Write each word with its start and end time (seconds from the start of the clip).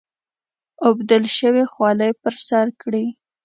اوبدل 0.85 1.23
شوې 1.37 1.63
خولۍ 1.71 2.11
پر 2.21 2.33
سر 2.47 2.65
کړي. 2.81 3.05